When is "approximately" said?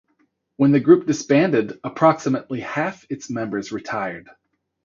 1.83-2.59